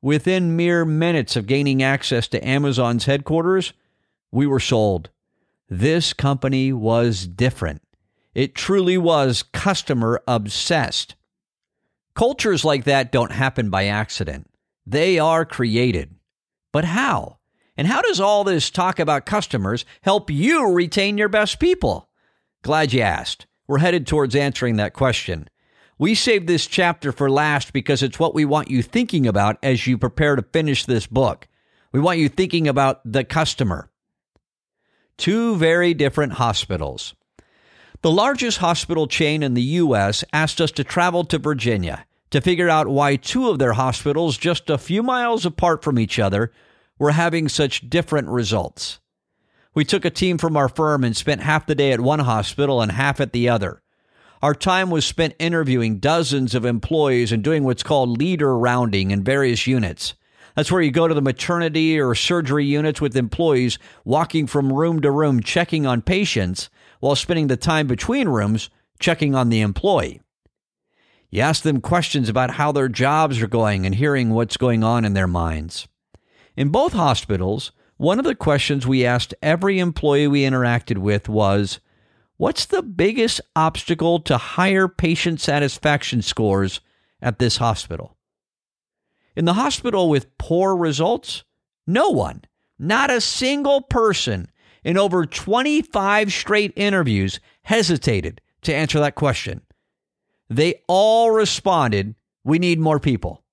Within 0.00 0.56
mere 0.56 0.84
minutes 0.84 1.34
of 1.34 1.46
gaining 1.46 1.82
access 1.82 2.28
to 2.28 2.46
Amazon's 2.46 3.06
headquarters, 3.06 3.72
we 4.30 4.46
were 4.46 4.60
sold. 4.60 5.10
This 5.68 6.12
company 6.12 6.72
was 6.72 7.26
different. 7.26 7.82
It 8.34 8.54
truly 8.54 8.96
was 8.96 9.42
customer 9.42 10.22
obsessed. 10.28 11.16
Cultures 12.14 12.64
like 12.64 12.84
that 12.84 13.10
don't 13.10 13.32
happen 13.32 13.70
by 13.70 13.86
accident. 13.86 14.48
They 14.86 15.18
are 15.18 15.44
created. 15.44 16.14
But 16.72 16.84
how? 16.84 17.37
And 17.78 17.86
how 17.86 18.02
does 18.02 18.18
all 18.18 18.42
this 18.42 18.70
talk 18.70 18.98
about 18.98 19.24
customers 19.24 19.84
help 20.02 20.30
you 20.30 20.72
retain 20.72 21.16
your 21.16 21.28
best 21.28 21.60
people? 21.60 22.08
Glad 22.62 22.92
you 22.92 23.02
asked. 23.02 23.46
We're 23.68 23.78
headed 23.78 24.04
towards 24.04 24.34
answering 24.34 24.76
that 24.76 24.94
question. 24.94 25.48
We 25.96 26.16
saved 26.16 26.48
this 26.48 26.66
chapter 26.66 27.12
for 27.12 27.30
last 27.30 27.72
because 27.72 28.02
it's 28.02 28.18
what 28.18 28.34
we 28.34 28.44
want 28.44 28.68
you 28.68 28.82
thinking 28.82 29.28
about 29.28 29.58
as 29.62 29.86
you 29.86 29.96
prepare 29.96 30.34
to 30.34 30.42
finish 30.42 30.84
this 30.84 31.06
book. 31.06 31.46
We 31.92 32.00
want 32.00 32.18
you 32.18 32.28
thinking 32.28 32.66
about 32.66 33.00
the 33.04 33.22
customer. 33.22 33.90
Two 35.16 35.54
very 35.54 35.94
different 35.94 36.34
hospitals. 36.34 37.14
The 38.02 38.10
largest 38.10 38.58
hospital 38.58 39.06
chain 39.06 39.44
in 39.44 39.54
the 39.54 39.62
U.S. 39.62 40.24
asked 40.32 40.60
us 40.60 40.72
to 40.72 40.84
travel 40.84 41.24
to 41.26 41.38
Virginia 41.38 42.06
to 42.30 42.40
figure 42.40 42.68
out 42.68 42.88
why 42.88 43.16
two 43.16 43.48
of 43.48 43.58
their 43.58 43.72
hospitals, 43.72 44.36
just 44.36 44.68
a 44.68 44.78
few 44.78 45.02
miles 45.02 45.46
apart 45.46 45.82
from 45.82 45.98
each 45.98 46.18
other, 46.18 46.52
were 46.98 47.12
having 47.12 47.48
such 47.48 47.88
different 47.88 48.28
results. 48.28 49.00
We 49.74 49.84
took 49.84 50.04
a 50.04 50.10
team 50.10 50.38
from 50.38 50.56
our 50.56 50.68
firm 50.68 51.04
and 51.04 51.16
spent 51.16 51.42
half 51.42 51.66
the 51.66 51.74
day 51.74 51.92
at 51.92 52.00
one 52.00 52.20
hospital 52.20 52.82
and 52.82 52.92
half 52.92 53.20
at 53.20 53.32
the 53.32 53.48
other. 53.48 53.82
Our 54.42 54.54
time 54.54 54.90
was 54.90 55.04
spent 55.04 55.34
interviewing 55.38 55.98
dozens 55.98 56.54
of 56.54 56.64
employees 56.64 57.32
and 57.32 57.42
doing 57.42 57.64
what's 57.64 57.82
called 57.82 58.18
leader 58.18 58.56
rounding 58.56 59.10
in 59.10 59.24
various 59.24 59.66
units. 59.66 60.14
That's 60.54 60.72
where 60.72 60.82
you 60.82 60.90
go 60.90 61.06
to 61.06 61.14
the 61.14 61.22
maternity 61.22 62.00
or 62.00 62.14
surgery 62.14 62.64
units 62.64 63.00
with 63.00 63.16
employees 63.16 63.78
walking 64.04 64.46
from 64.46 64.72
room 64.72 65.00
to 65.02 65.10
room 65.10 65.40
checking 65.40 65.86
on 65.86 66.02
patients 66.02 66.68
while 67.00 67.14
spending 67.14 67.46
the 67.46 67.56
time 67.56 67.86
between 67.86 68.28
rooms 68.28 68.70
checking 68.98 69.34
on 69.34 69.48
the 69.48 69.60
employee. 69.60 70.20
You 71.30 71.42
ask 71.42 71.62
them 71.62 71.80
questions 71.80 72.28
about 72.28 72.52
how 72.52 72.72
their 72.72 72.88
jobs 72.88 73.40
are 73.42 73.48
going 73.48 73.86
and 73.86 73.94
hearing 73.94 74.30
what's 74.30 74.56
going 74.56 74.82
on 74.82 75.04
in 75.04 75.14
their 75.14 75.28
minds. 75.28 75.86
In 76.58 76.70
both 76.70 76.92
hospitals, 76.92 77.70
one 77.98 78.18
of 78.18 78.24
the 78.24 78.34
questions 78.34 78.84
we 78.84 79.06
asked 79.06 79.32
every 79.40 79.78
employee 79.78 80.26
we 80.26 80.42
interacted 80.42 80.98
with 80.98 81.28
was 81.28 81.78
What's 82.36 82.66
the 82.66 82.82
biggest 82.82 83.40
obstacle 83.54 84.18
to 84.22 84.36
higher 84.36 84.88
patient 84.88 85.40
satisfaction 85.40 86.20
scores 86.20 86.80
at 87.22 87.38
this 87.38 87.58
hospital? 87.58 88.16
In 89.36 89.44
the 89.44 89.52
hospital 89.52 90.10
with 90.10 90.36
poor 90.36 90.74
results, 90.74 91.44
no 91.86 92.08
one, 92.08 92.42
not 92.76 93.08
a 93.08 93.20
single 93.20 93.82
person 93.82 94.50
in 94.82 94.98
over 94.98 95.26
25 95.26 96.32
straight 96.32 96.72
interviews 96.74 97.38
hesitated 97.62 98.40
to 98.62 98.74
answer 98.74 98.98
that 98.98 99.14
question. 99.14 99.62
They 100.50 100.82
all 100.88 101.30
responded, 101.30 102.16
We 102.42 102.58
need 102.58 102.80
more 102.80 102.98
people. 102.98 103.44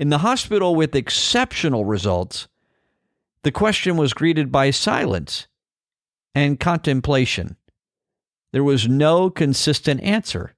In 0.00 0.08
the 0.08 0.18
hospital 0.24 0.74
with 0.74 0.96
exceptional 0.96 1.84
results, 1.84 2.48
the 3.42 3.52
question 3.52 3.98
was 3.98 4.14
greeted 4.14 4.50
by 4.50 4.70
silence 4.70 5.46
and 6.34 6.58
contemplation. 6.58 7.58
There 8.50 8.64
was 8.64 8.88
no 8.88 9.28
consistent 9.28 10.02
answer. 10.02 10.54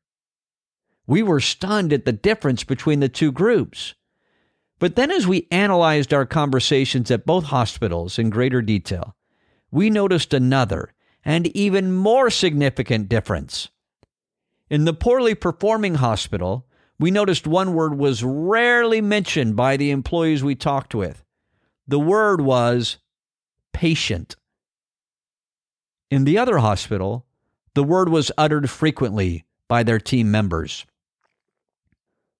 We 1.09 1.25
were 1.25 1.41
stunned 1.41 1.93
at 1.93 2.05
the 2.05 2.13
difference 2.13 2.63
between 2.63 3.01
the 3.01 3.09
two 3.09 3.33
groups. 3.33 3.95
But 4.79 4.95
then, 4.95 5.11
as 5.11 5.27
we 5.27 5.49
analyzed 5.51 6.15
our 6.15 6.25
conversations 6.25 7.11
at 7.11 7.27
both 7.27 7.47
hospitals 7.47 8.21
in 8.21 8.31
greater 8.31 8.63
detail, 8.63 9.17
we 9.73 9.91
noticed 9.91 10.33
another 10.33 10.95
and 11.25 11.49
even 11.49 11.91
more 11.91 12.31
significant 12.31 13.09
difference. 13.09 13.71
In 14.71 14.85
the 14.85 14.95
poorly 14.95 15.35
performing 15.35 15.97
hospital, 15.97 16.69
we 17.03 17.11
noticed 17.11 17.49
one 17.49 17.75
word 17.75 17.99
was 17.99 18.23
rarely 18.23 19.01
mentioned 19.01 19.57
by 19.57 19.77
the 19.77 19.91
employees 19.91 20.45
we 20.45 20.55
talked 20.55 20.95
with. 20.95 21.25
The 21.89 21.99
word 21.99 22.41
was 22.41 22.99
patient. 23.73 24.37
In 26.13 26.23
the 26.23 26.39
other 26.39 26.59
hospital, 26.59 27.27
the 27.75 27.83
word 27.83 28.09
was 28.09 28.31
uttered 28.39 28.71
frequently 28.71 29.45
by 29.67 29.83
their 29.83 29.99
team 29.99 30.31
members. 30.31 30.87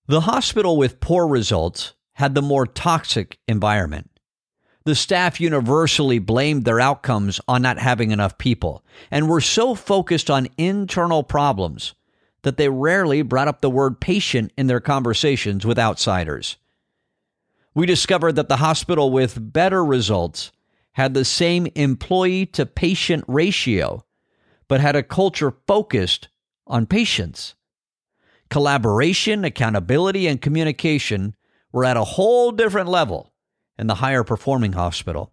The 0.07 0.21
hospital 0.21 0.77
with 0.77 1.01
poor 1.01 1.27
results 1.27 1.95
had 2.13 2.37
the 2.37 2.41
more 2.41 2.65
toxic 2.65 3.41
environment. 3.49 4.11
The 4.85 4.95
staff 4.95 5.41
universally 5.41 6.21
blamed 6.21 6.65
their 6.65 6.79
outcomes 6.79 7.41
on 7.49 7.63
not 7.63 7.81
having 7.81 8.13
enough 8.13 8.39
people 8.39 8.85
and 9.11 9.29
were 9.29 9.41
so 9.41 9.75
focused 9.75 10.31
on 10.31 10.47
internal 10.57 11.25
problems 11.25 11.97
that 12.43 12.57
they 12.57 12.69
rarely 12.69 13.23
brought 13.23 13.49
up 13.49 13.61
the 13.61 13.71
word 13.71 14.01
patient 14.01 14.53
in 14.57 14.67
their 14.67 14.81
conversations 14.81 15.65
with 15.65 15.79
outsiders. 15.79 16.57
We 17.75 17.87
discovered 17.87 18.33
that 18.33 18.49
the 18.49 18.57
hospital 18.57 19.11
with 19.11 19.53
better 19.53 19.85
results 19.85 20.53
had 20.93 21.15
the 21.15 21.25
same 21.25 21.67
employee 21.75 22.47
to 22.47 22.67
patient 22.67 23.25
ratio, 23.27 24.05
but 24.69 24.81
had 24.81 24.97
a 24.97 25.03
culture 25.03 25.55
focused 25.67 26.29
on 26.67 26.87
patients. 26.87 27.55
Collaboration, 28.51 29.45
accountability, 29.45 30.27
and 30.27 30.43
communication 30.43 31.35
were 31.73 31.85
at 31.85 31.97
a 31.97 32.05
whole 32.05 32.53
different 32.53 32.89
level 32.89 33.33
in 33.79 33.87
the 33.87 33.97
higher 33.97 34.23
performing 34.25 34.75
hospital. 34.75 35.33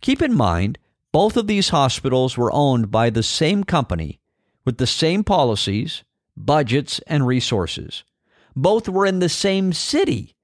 Keep 0.00 0.22
in 0.22 0.34
mind, 0.34 0.78
both 1.12 1.36
of 1.36 1.48
these 1.48 1.70
hospitals 1.70 2.38
were 2.38 2.52
owned 2.52 2.90
by 2.90 3.10
the 3.10 3.24
same 3.24 3.64
company 3.64 4.20
with 4.64 4.78
the 4.78 4.86
same 4.86 5.24
policies, 5.24 6.04
budgets, 6.44 7.00
and 7.06 7.26
resources. 7.26 8.04
Both 8.56 8.88
were 8.88 9.06
in 9.06 9.18
the 9.18 9.28
same 9.28 9.72
city 9.72 10.34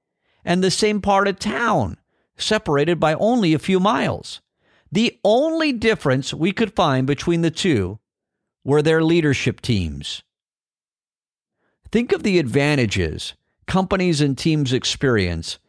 and 0.45 0.63
the 0.63 0.71
same 0.71 1.01
part 1.01 1.27
of 1.27 1.39
town, 1.39 1.97
separated 2.37 2.99
by 2.99 3.13
only 3.15 3.53
a 3.53 3.59
few 3.59 3.79
miles. 3.79 4.41
The 4.91 5.19
only 5.23 5.73
difference 5.73 6.33
we 6.33 6.51
could 6.51 6.75
find 6.75 7.05
between 7.05 7.41
the 7.41 7.51
two 7.51 7.99
were 8.63 8.81
their 8.81 9.03
leadership 9.03 9.61
teams. 9.61 10.23
Think 11.91 12.11
of 12.11 12.23
the 12.23 12.39
advantages 12.39 13.33
companies 13.65 14.21
and 14.21 14.37
teams 14.37 14.71
experience 14.71 15.59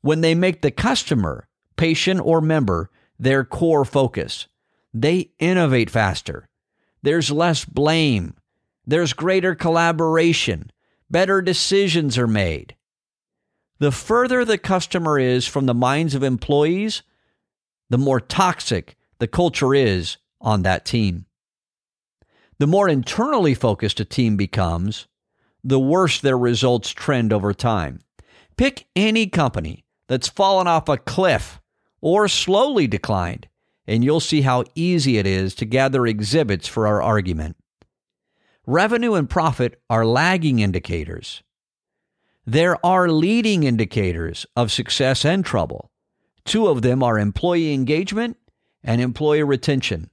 when 0.00 0.22
they 0.22 0.34
make 0.34 0.62
the 0.62 0.70
customer, 0.70 1.46
patient, 1.76 2.20
or 2.24 2.40
member 2.40 2.90
their 3.18 3.44
core 3.44 3.84
focus. 3.84 4.48
They 4.92 5.32
innovate 5.38 5.90
faster. 5.90 6.48
There's 7.02 7.30
less 7.30 7.64
blame, 7.64 8.34
there's 8.86 9.12
greater 9.12 9.54
collaboration. 9.54 10.70
Better 11.10 11.42
decisions 11.42 12.18
are 12.18 12.26
made. 12.26 12.76
The 13.78 13.92
further 13.92 14.44
the 14.44 14.58
customer 14.58 15.18
is 15.18 15.46
from 15.46 15.66
the 15.66 15.74
minds 15.74 16.14
of 16.14 16.22
employees, 16.22 17.02
the 17.90 17.98
more 17.98 18.20
toxic 18.20 18.96
the 19.18 19.26
culture 19.26 19.74
is 19.74 20.16
on 20.40 20.62
that 20.62 20.84
team. 20.84 21.26
The 22.58 22.66
more 22.66 22.88
internally 22.88 23.54
focused 23.54 24.00
a 24.00 24.04
team 24.04 24.36
becomes, 24.36 25.08
the 25.64 25.80
worse 25.80 26.20
their 26.20 26.38
results 26.38 26.90
trend 26.90 27.32
over 27.32 27.52
time. 27.52 28.00
Pick 28.56 28.86
any 28.94 29.26
company 29.26 29.84
that's 30.08 30.28
fallen 30.28 30.66
off 30.66 30.88
a 30.88 30.96
cliff 30.96 31.60
or 32.00 32.28
slowly 32.28 32.86
declined, 32.86 33.48
and 33.86 34.04
you'll 34.04 34.20
see 34.20 34.42
how 34.42 34.64
easy 34.74 35.18
it 35.18 35.26
is 35.26 35.54
to 35.56 35.64
gather 35.64 36.06
exhibits 36.06 36.68
for 36.68 36.86
our 36.86 37.02
argument. 37.02 37.56
Revenue 38.66 39.14
and 39.14 39.28
profit 39.28 39.80
are 39.90 40.06
lagging 40.06 40.60
indicators. 40.60 41.42
There 42.46 42.84
are 42.86 43.08
leading 43.08 43.64
indicators 43.64 44.46
of 44.54 44.70
success 44.70 45.24
and 45.24 45.44
trouble. 45.44 45.90
Two 46.44 46.68
of 46.68 46.82
them 46.82 47.02
are 47.02 47.18
employee 47.18 47.74
engagement 47.74 48.36
and 48.84 49.00
employee 49.00 49.42
retention. 49.42 50.10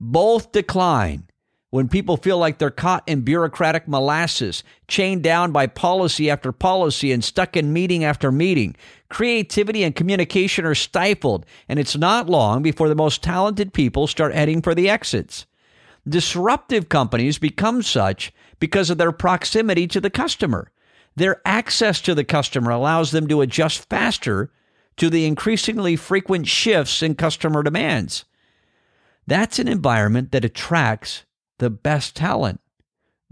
Both 0.00 0.52
decline 0.52 1.28
when 1.68 1.88
people 1.88 2.16
feel 2.16 2.38
like 2.38 2.56
they're 2.56 2.70
caught 2.70 3.06
in 3.06 3.20
bureaucratic 3.20 3.86
molasses, 3.86 4.64
chained 4.88 5.22
down 5.22 5.52
by 5.52 5.66
policy 5.66 6.30
after 6.30 6.52
policy, 6.52 7.12
and 7.12 7.22
stuck 7.22 7.58
in 7.58 7.74
meeting 7.74 8.04
after 8.04 8.32
meeting. 8.32 8.74
Creativity 9.10 9.84
and 9.84 9.94
communication 9.94 10.64
are 10.64 10.74
stifled, 10.74 11.44
and 11.68 11.78
it's 11.78 11.96
not 11.96 12.28
long 12.28 12.62
before 12.62 12.88
the 12.88 12.94
most 12.94 13.22
talented 13.22 13.74
people 13.74 14.06
start 14.06 14.34
heading 14.34 14.62
for 14.62 14.74
the 14.74 14.88
exits. 14.88 15.44
Disruptive 16.10 16.88
companies 16.88 17.38
become 17.38 17.82
such 17.82 18.32
because 18.58 18.90
of 18.90 18.98
their 18.98 19.12
proximity 19.12 19.86
to 19.86 20.00
the 20.00 20.10
customer. 20.10 20.72
Their 21.14 21.40
access 21.44 22.00
to 22.02 22.16
the 22.16 22.24
customer 22.24 22.72
allows 22.72 23.12
them 23.12 23.28
to 23.28 23.42
adjust 23.42 23.88
faster 23.88 24.50
to 24.96 25.08
the 25.08 25.24
increasingly 25.24 25.94
frequent 25.94 26.48
shifts 26.48 27.00
in 27.00 27.14
customer 27.14 27.62
demands. 27.62 28.24
That's 29.28 29.60
an 29.60 29.68
environment 29.68 30.32
that 30.32 30.44
attracts 30.44 31.24
the 31.58 31.70
best 31.70 32.16
talent. 32.16 32.60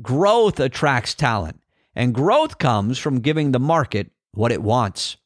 Growth 0.01 0.61
attracts 0.61 1.15
talent, 1.15 1.61
and 1.97 2.15
growth 2.15 2.59
comes 2.59 2.99
from 2.99 3.21
giving 3.21 3.51
the 3.51 3.59
market 3.59 4.13
what 4.33 4.53
it 4.53 4.63
wants. 4.63 5.17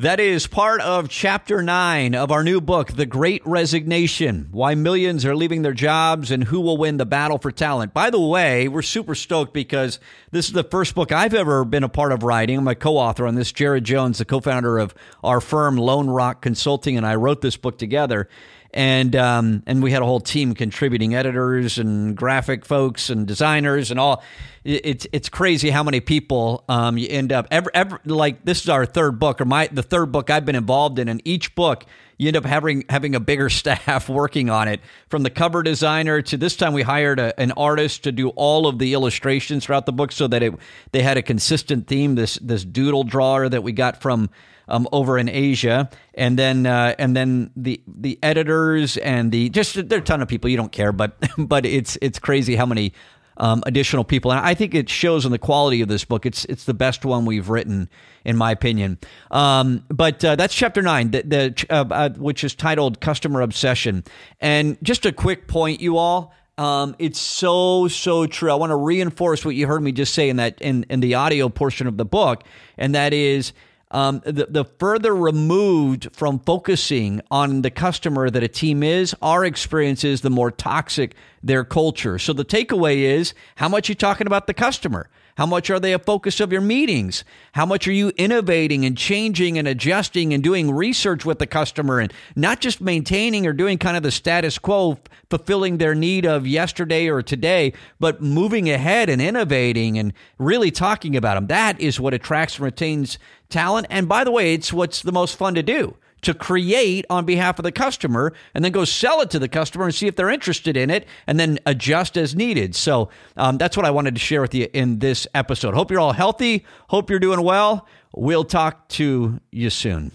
That 0.00 0.18
is 0.18 0.46
part 0.46 0.80
of 0.80 1.10
chapter 1.10 1.62
nine 1.62 2.14
of 2.14 2.32
our 2.32 2.42
new 2.42 2.62
book, 2.62 2.92
The 2.92 3.04
Great 3.04 3.42
Resignation 3.44 4.48
Why 4.50 4.74
Millions 4.74 5.26
Are 5.26 5.36
Leaving 5.36 5.60
Their 5.60 5.74
Jobs 5.74 6.30
and 6.30 6.44
Who 6.44 6.62
Will 6.62 6.78
Win 6.78 6.96
the 6.96 7.04
Battle 7.04 7.36
for 7.36 7.52
Talent. 7.52 7.92
By 7.92 8.08
the 8.08 8.18
way, 8.18 8.66
we're 8.66 8.80
super 8.80 9.14
stoked 9.14 9.52
because 9.52 10.00
this 10.30 10.46
is 10.46 10.54
the 10.54 10.64
first 10.64 10.94
book 10.94 11.12
I've 11.12 11.34
ever 11.34 11.66
been 11.66 11.84
a 11.84 11.88
part 11.90 12.12
of 12.12 12.22
writing. 12.22 12.56
I'm 12.56 12.68
a 12.68 12.74
co 12.74 12.96
author 12.96 13.26
on 13.26 13.34
this. 13.34 13.52
Jared 13.52 13.84
Jones, 13.84 14.16
the 14.16 14.24
co 14.24 14.40
founder 14.40 14.78
of 14.78 14.94
our 15.22 15.38
firm, 15.38 15.76
Lone 15.76 16.08
Rock 16.08 16.40
Consulting, 16.40 16.96
and 16.96 17.04
I 17.04 17.16
wrote 17.16 17.42
this 17.42 17.58
book 17.58 17.76
together 17.76 18.26
and 18.72 19.16
um, 19.16 19.62
and 19.66 19.82
we 19.82 19.90
had 19.90 20.02
a 20.02 20.04
whole 20.04 20.20
team 20.20 20.54
contributing 20.54 21.14
editors 21.14 21.78
and 21.78 22.16
graphic 22.16 22.64
folks 22.64 23.10
and 23.10 23.26
designers 23.26 23.90
and 23.90 23.98
all. 23.98 24.22
It's 24.62 25.06
it's 25.12 25.28
crazy 25.28 25.70
how 25.70 25.82
many 25.82 26.00
people 26.00 26.64
um, 26.68 26.98
you 26.98 27.08
end 27.08 27.32
up 27.32 27.46
ever 27.50 27.70
ever 27.72 28.00
like 28.04 28.44
this 28.44 28.62
is 28.62 28.68
our 28.68 28.84
third 28.84 29.18
book 29.18 29.40
or 29.40 29.46
my 29.46 29.68
the 29.68 29.82
third 29.82 30.12
book 30.12 30.30
I've 30.30 30.44
been 30.44 30.56
involved 30.56 30.98
in, 30.98 31.08
and 31.08 31.22
each 31.24 31.54
book 31.54 31.86
you 32.18 32.28
end 32.28 32.36
up 32.36 32.44
having 32.44 32.84
having 32.90 33.14
a 33.14 33.20
bigger 33.20 33.48
staff 33.50 34.08
working 34.08 34.50
on 34.50 34.68
it 34.68 34.80
from 35.08 35.22
the 35.22 35.30
cover 35.30 35.62
designer 35.62 36.20
to 36.20 36.36
this 36.36 36.56
time 36.56 36.74
we 36.74 36.82
hired 36.82 37.18
a, 37.18 37.38
an 37.40 37.52
artist 37.52 38.04
to 38.04 38.12
do 38.12 38.28
all 38.30 38.66
of 38.66 38.78
the 38.78 38.92
illustrations 38.92 39.64
throughout 39.64 39.86
the 39.86 39.92
book 39.92 40.12
so 40.12 40.28
that 40.28 40.42
it 40.42 40.54
they 40.92 41.02
had 41.02 41.16
a 41.16 41.22
consistent 41.22 41.86
theme 41.86 42.14
this 42.14 42.34
this 42.42 42.64
doodle 42.64 43.04
drawer 43.04 43.48
that 43.48 43.62
we 43.62 43.72
got 43.72 44.02
from 44.02 44.28
um, 44.70 44.88
over 44.92 45.18
in 45.18 45.28
Asia, 45.28 45.90
and 46.14 46.38
then 46.38 46.66
uh, 46.66 46.94
and 46.98 47.16
then 47.16 47.50
the 47.56 47.82
the 47.86 48.18
editors 48.22 48.96
and 48.98 49.32
the 49.32 49.48
just 49.50 49.74
there 49.88 49.98
are 49.98 50.02
a 50.02 50.04
ton 50.04 50.22
of 50.22 50.28
people 50.28 50.48
you 50.48 50.56
don't 50.56 50.72
care, 50.72 50.92
but 50.92 51.16
but 51.38 51.66
it's 51.66 51.98
it's 52.00 52.18
crazy 52.18 52.56
how 52.56 52.66
many 52.66 52.92
um, 53.36 53.62
additional 53.66 54.04
people, 54.04 54.30
and 54.30 54.40
I 54.40 54.54
think 54.54 54.74
it 54.74 54.88
shows 54.88 55.24
in 55.24 55.32
the 55.32 55.38
quality 55.38 55.80
of 55.80 55.88
this 55.88 56.04
book. 56.04 56.26
It's 56.26 56.44
it's 56.44 56.64
the 56.64 56.74
best 56.74 57.04
one 57.04 57.24
we've 57.24 57.48
written, 57.48 57.88
in 58.24 58.36
my 58.36 58.50
opinion. 58.50 58.98
Um, 59.30 59.84
but 59.88 60.22
uh, 60.24 60.36
that's 60.36 60.54
chapter 60.54 60.82
nine, 60.82 61.10
the, 61.10 61.22
the 61.22 61.66
uh, 61.70 61.84
uh, 61.90 62.10
which 62.10 62.44
is 62.44 62.54
titled 62.54 63.00
"Customer 63.00 63.40
Obsession." 63.40 64.04
And 64.40 64.76
just 64.82 65.06
a 65.06 65.12
quick 65.12 65.48
point, 65.48 65.80
you 65.80 65.96
all. 65.96 66.34
Um, 66.58 66.94
it's 66.98 67.18
so 67.18 67.88
so 67.88 68.26
true. 68.26 68.50
I 68.50 68.54
want 68.56 68.70
to 68.70 68.76
reinforce 68.76 69.42
what 69.42 69.54
you 69.54 69.66
heard 69.66 69.82
me 69.82 69.92
just 69.92 70.12
say 70.12 70.28
in 70.28 70.36
that 70.36 70.60
in 70.60 70.84
in 70.90 71.00
the 71.00 71.14
audio 71.14 71.48
portion 71.48 71.86
of 71.86 71.96
the 71.96 72.04
book, 72.04 72.44
and 72.76 72.94
that 72.94 73.14
is 73.14 73.54
um, 73.90 74.22
the, 74.24 74.46
the 74.48 74.64
further 74.64 75.14
removed 75.14 76.14
from 76.14 76.38
focusing 76.38 77.20
on 77.30 77.62
the 77.62 77.70
customer 77.70 78.30
that 78.30 78.42
a 78.42 78.48
team 78.48 78.82
is, 78.82 79.14
our 79.20 79.44
experience 79.44 80.04
is 80.04 80.20
the 80.20 80.30
more 80.30 80.50
toxic 80.50 81.14
their 81.42 81.64
culture. 81.64 82.18
So 82.18 82.32
the 82.32 82.44
takeaway 82.44 82.98
is 82.98 83.34
how 83.56 83.68
much 83.68 83.88
you 83.88 83.94
talking 83.94 84.26
about 84.26 84.46
the 84.46 84.54
customer? 84.54 85.08
How 85.36 85.46
much 85.46 85.70
are 85.70 85.80
they 85.80 85.92
a 85.92 85.98
focus 85.98 86.40
of 86.40 86.52
your 86.52 86.60
meetings? 86.60 87.24
How 87.52 87.64
much 87.64 87.86
are 87.88 87.92
you 87.92 88.12
innovating 88.16 88.84
and 88.84 88.96
changing 88.96 89.58
and 89.58 89.66
adjusting 89.66 90.34
and 90.34 90.42
doing 90.42 90.70
research 90.70 91.24
with 91.24 91.38
the 91.38 91.46
customer 91.46 92.00
and 92.00 92.12
not 92.36 92.60
just 92.60 92.80
maintaining 92.80 93.46
or 93.46 93.52
doing 93.52 93.78
kind 93.78 93.96
of 93.96 94.02
the 94.02 94.10
status 94.10 94.58
quo, 94.58 94.98
fulfilling 95.28 95.78
their 95.78 95.94
need 95.94 96.26
of 96.26 96.46
yesterday 96.46 97.08
or 97.08 97.22
today, 97.22 97.72
but 97.98 98.20
moving 98.20 98.68
ahead 98.68 99.08
and 99.08 99.22
innovating 99.22 99.98
and 99.98 100.12
really 100.38 100.70
talking 100.70 101.16
about 101.16 101.34
them? 101.34 101.46
That 101.46 101.80
is 101.80 102.00
what 102.00 102.14
attracts 102.14 102.56
and 102.56 102.64
retains 102.64 103.18
talent. 103.48 103.86
And 103.90 104.08
by 104.08 104.24
the 104.24 104.30
way, 104.30 104.54
it's 104.54 104.72
what's 104.72 105.02
the 105.02 105.12
most 105.12 105.36
fun 105.36 105.54
to 105.54 105.62
do 105.62 105.96
to 106.22 106.34
create 106.34 107.04
on 107.10 107.24
behalf 107.24 107.58
of 107.58 107.62
the 107.62 107.72
customer 107.72 108.32
and 108.54 108.64
then 108.64 108.72
go 108.72 108.84
sell 108.84 109.20
it 109.20 109.30
to 109.30 109.38
the 109.38 109.48
customer 109.48 109.84
and 109.84 109.94
see 109.94 110.06
if 110.06 110.16
they're 110.16 110.30
interested 110.30 110.76
in 110.76 110.90
it 110.90 111.06
and 111.26 111.38
then 111.40 111.58
adjust 111.66 112.16
as 112.16 112.34
needed. 112.34 112.74
So 112.74 113.08
um, 113.36 113.58
that's 113.58 113.76
what 113.76 113.86
I 113.86 113.90
wanted 113.90 114.14
to 114.14 114.20
share 114.20 114.40
with 114.40 114.54
you 114.54 114.68
in 114.72 114.98
this 114.98 115.26
episode. 115.34 115.74
Hope 115.74 115.90
you're 115.90 116.00
all 116.00 116.12
healthy. 116.12 116.64
Hope 116.88 117.10
you're 117.10 117.18
doing 117.18 117.42
well. 117.42 117.86
We'll 118.14 118.44
talk 118.44 118.88
to 118.88 119.40
you 119.50 119.70
soon. 119.70 120.12